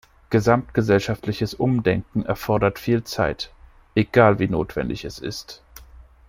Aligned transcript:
Gesamtgesellschaftliches 0.31 1.53
Umdenken 1.53 2.25
erfordert 2.25 2.79
viel 2.79 3.03
Zeit, 3.03 3.53
egal 3.93 4.39
wie 4.39 4.47
notwendig 4.47 5.05
es 5.05 5.19
ist. 5.19 5.61